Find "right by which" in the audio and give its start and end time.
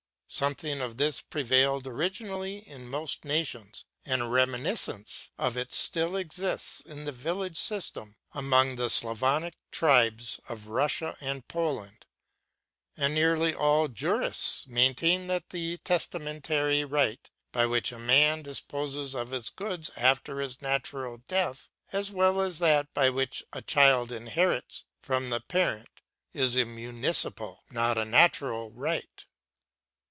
16.85-17.91